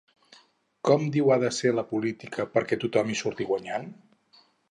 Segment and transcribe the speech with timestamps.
[0.89, 3.87] Com diu ha de ser la política perquè tothom hi surti guanyant?